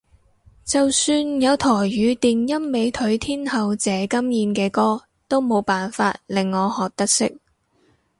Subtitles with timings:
[0.65, 7.37] 就算有台語電音美腿天后謝金燕嘅歌都冇辦法令我學得識